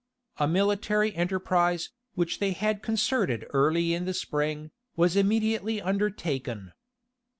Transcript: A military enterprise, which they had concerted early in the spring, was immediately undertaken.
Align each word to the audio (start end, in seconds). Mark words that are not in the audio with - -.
A 0.37 0.47
military 0.47 1.15
enterprise, 1.15 1.91
which 2.15 2.39
they 2.39 2.53
had 2.53 2.81
concerted 2.81 3.45
early 3.53 3.93
in 3.93 4.05
the 4.05 4.15
spring, 4.15 4.71
was 4.95 5.15
immediately 5.15 5.79
undertaken. 5.79 6.73